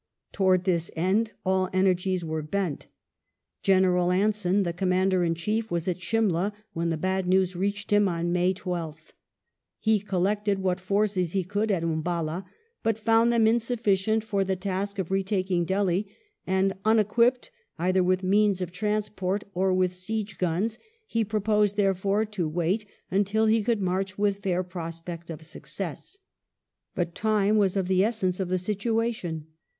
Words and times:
Towards 0.31 0.63
this 0.63 0.89
end 0.95 1.33
all 1.45 1.69
energies 1.73 2.25
were 2.25 2.41
bent. 2.41 2.87
General 3.61 4.11
Anson, 4.11 4.63
the 4.63 4.73
Commander 4.73 5.23
in 5.23 5.35
Chief, 5.35 5.69
was 5.69 5.87
at 5.87 6.01
Simla 6.01 6.53
when 6.73 6.89
the 6.89 6.97
bad 6.97 7.27
news 7.27 7.55
reached 7.55 7.91
him 7.91 8.07
on 8.09 8.31
May 8.31 8.51
12th. 8.55 9.11
He 9.77 9.99
collected 9.99 10.57
what 10.57 10.79
forces 10.79 11.33
he 11.33 11.43
could 11.43 11.69
at 11.69 11.83
Umballa, 11.83 12.45
but 12.81 12.97
found 12.97 13.31
them 13.31 13.45
insuffici 13.45 14.07
ent 14.07 14.23
for 14.23 14.43
the 14.43 14.55
task 14.55 14.97
of 14.97 15.11
retaking 15.11 15.65
Delhi, 15.65 16.07
and 16.47 16.73
unequipped 16.83 17.51
either 17.77 18.03
with 18.03 18.23
means 18.23 18.59
of 18.59 18.71
transport 18.71 19.43
or 19.53 19.71
with 19.71 19.93
siege 19.93 20.39
guns. 20.39 20.79
He 21.05 21.23
proposed, 21.23 21.75
therefore, 21.75 22.25
to 22.25 22.49
wait 22.49 22.87
until 23.11 23.45
he 23.45 23.61
could 23.61 23.83
march 23.83 24.17
with 24.17 24.37
fair 24.39 24.63
prospect 24.63 25.29
of 25.29 25.43
success. 25.45 26.17
But 26.95 27.13
time 27.13 27.55
was 27.57 27.77
of 27.77 27.87
the 27.87 28.03
essence 28.03 28.39
of 28.39 28.49
the 28.49 28.57
situation. 28.57 29.45